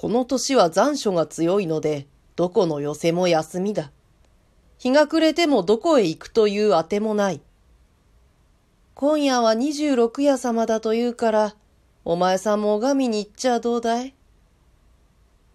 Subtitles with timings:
[0.00, 3.92] この年は残暑が強いので、どこの寄せも休みだ。
[4.78, 7.42] 日が暮れてもどこへ行くというあてもない。
[8.94, 11.54] 今夜は二十六夜様だと言うから、
[12.06, 14.14] お前さんも拝みに行っちゃどうだい？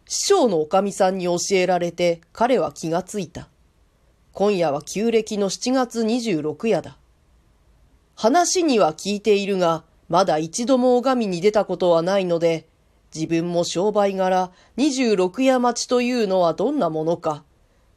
[0.08, 3.50] 師匠のおかみさんに教えられて彼は気がついた。
[4.32, 7.00] 今夜は旧暦の7月26夜だ。
[8.14, 12.68] 話には聞いているが、まだ一度も拝みに出たことはないので、
[13.16, 17.46] 自分も商売柄26夜待ちというのはどんなものか、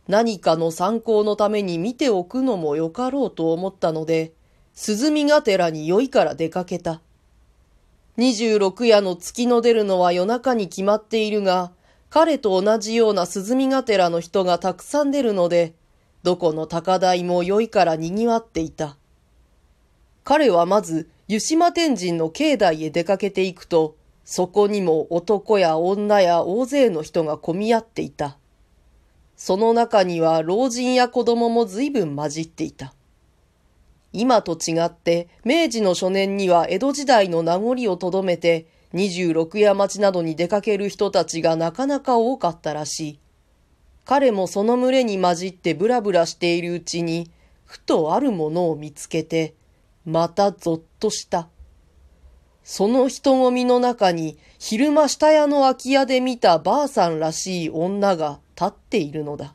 [0.07, 4.33] 何かの参考のために見ておくのもよかろうと思ったので、
[4.75, 7.01] 鈴見が寺に酔いから出かけた。
[8.17, 11.73] 26夜の月の出るのは夜中に決まっているが、
[12.11, 15.75] 彼と同じような鈴見が寺の人がたくさん出るので、
[16.23, 18.97] どこの高台も酔いから賑わっていた。
[20.25, 23.97] 彼はまず、湯島天神の境内へ出かけていくと、
[24.31, 28.37] そこにも男や女や大勢の人が混み合っていた。
[29.39, 32.93] その中には老人や子供も随分混じっていた。
[34.13, 43.19] 今と違って、明治の初年には江戸時代の名残をとどめて、26夜町などに出かける人たちがなかなか多かったらしい。
[44.05, 47.31] 彼もその群れに混じってブラブラしているうちに、
[47.65, 49.55] ふとあるものを見つけて、
[50.05, 51.49] またぞっとした。
[52.71, 59.55] その人混みの中に、昼間下屋の空き家で見たばあさんらしい女が立っているのだ。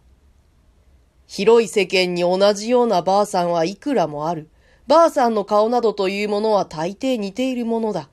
[1.28, 4.50] 広い世間に同じようなばあさんはいくらもある。
[4.88, 8.10] ばあさんの顔などというものは大抵似ているものだ。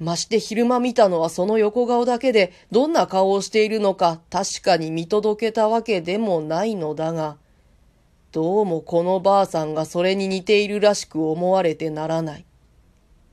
[0.00, 7.36] まして昼間見たのはその横顔だけで、どんな顔をしているのか確かに見届けたわけでもないのだが、
[8.32, 12.44] どうもこのばあさんがそれに似ているらしく思われてならない。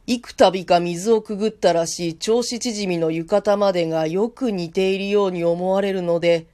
[0.10, 6.48] 幾度か水をくぐったらしい銚子縮みの浴衣までがよく似ているように思われるので、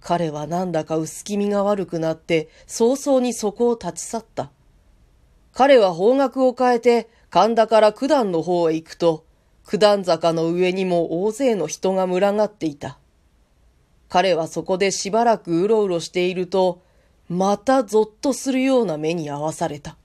[0.00, 4.52] 彼はなんだか薄気味が悪くなって早々にそこを立ち去った。
[5.52, 9.24] 彼は方角を変えて神田から九段の方へ行くと、
[9.66, 12.98] 九段坂の上にも大勢の人が群がっていた。
[14.08, 16.82] 彼はそこでしばらくうろうろしていると、
[17.28, 19.96] またぞっとするような目に遭わされた。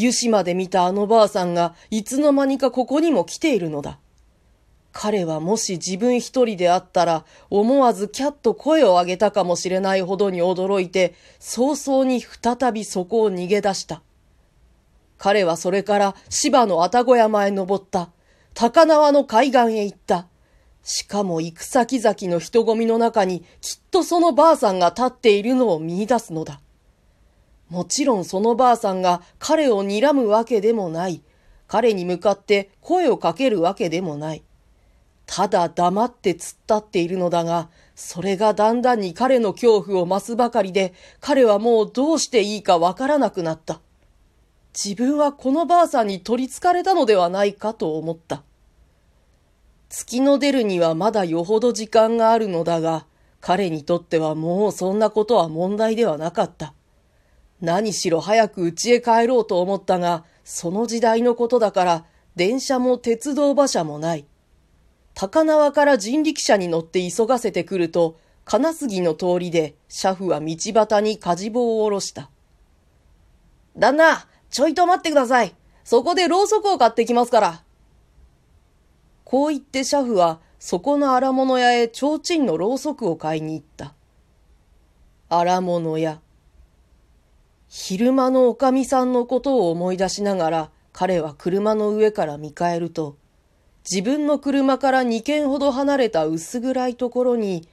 [0.00, 3.98] 湯島で見たあのばあさんがいつの間にかここにも来ているのだ。
[4.92, 14.02] 彼はもし自分一人であったら思わずキャッと声を上げたかもしれないほどに驚いて早々に再びそこを逃げ出した。
[15.18, 18.10] 彼はそれから芝の愛宕山へ登った。
[18.54, 20.28] 高輪の海岸へ行った。
[20.84, 26.60] しかも行く先々の人混みの中にきっとそのばあさんが立っているのを見出すのだ。
[27.68, 31.22] もちろんそのばあさんが彼を睨むわけでもない。
[31.66, 34.42] 彼に向かって声をかけるわけでもない。
[35.26, 43.80] ただ黙って突っ立っているのだが、それがだんだんに彼の恐怖を増すばかりで、彼はもうどうしていいかわからなくなった。
[44.72, 48.42] 自分はこのばあさんに取りつかれたのではないかと思った。
[49.90, 53.04] 月の出るにはまだよほど時間があるのだが、
[53.40, 56.72] 彼にとってはもうそんなことは問題ではなかった。
[57.60, 62.04] 何しろ早く家へ帰ろうと思ったが、その時代のことだから、
[62.36, 64.26] 電車も鉄道馬車もない。
[65.14, 72.30] 高輪から人力車に乗って急がせてくると、金杉の通りで、車夫は道端に火事棒を下ろした。
[73.76, 75.54] 旦那、ちょいと待ってください。
[75.84, 77.62] そこでろうそくを買ってきますから。
[79.24, 83.94] こう言って車夫は、そこの荒物屋へ提灯のろうそくを買いに行った。
[85.28, 86.20] 荒物屋。
[87.68, 93.16] 昼間のおかみさんのことを思い出しながら、彼は車の上から見返ると、
[93.90, 97.68] 自分の車から二軒ほど離れた薄暗いところに、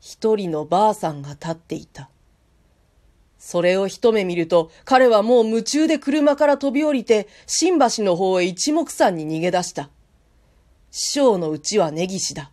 [0.00, 2.10] 一人のばあさんが立っていた。
[3.38, 9.90] それを一目見ると、彼はもう夢中で車から飛び降りて、新橋の方へ一目散に逃げ出した。
[10.92, 12.50] 師匠のうちは根岸だ。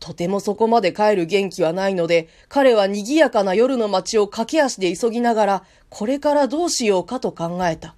[0.00, 7.94] とてもそこまで帰る元気はないので、彼は賑やかな夜の街を駆け足で急ぎながら、これからどうしようかと考えた。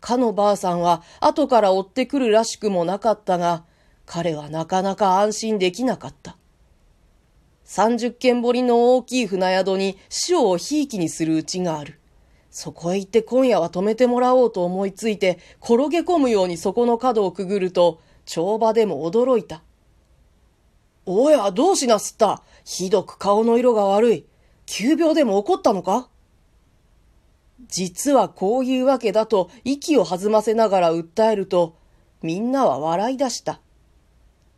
[0.00, 3.64] かのばあさんは後から追ってくるらしくもなかったが、
[4.04, 6.36] 彼はなかなか安心できなかった。
[7.64, 11.98] 三十軒堀の大きい船宿に師匠をひいきにするうちがある。
[12.50, 19.62] そこへ行って今夜は泊めてもらおうと思いついて、転げ込むようにそこの角をくぐると、帳場でも驚いた。
[21.10, 22.42] おや、どうしなすった？
[22.66, 24.26] ひどく顔の色が悪い。
[24.66, 26.10] 急病でも怒ったのか？
[27.66, 31.76] 実はこういうわけだと息を弾ませながら訴えると、
[32.20, 33.60] みんなは笑い出した。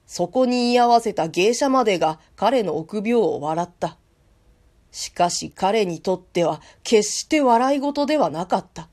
[0.06, 3.96] そこに居合わせた芸者までが彼の臆病を笑った。
[4.90, 8.88] しかし彼にとっては決して笑い事ではなかった。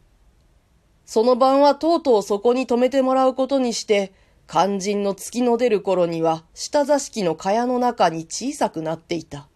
[1.05, 4.13] その晩はとうとうそこに止めてもらうことにして、
[4.49, 9.49] 肝心の月の出る頃には、下座敷の蚊帳の中に小さくなっていた。